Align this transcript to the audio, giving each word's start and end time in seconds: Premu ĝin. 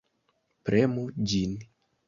Premu 0.69 1.05
ĝin. 1.33 1.57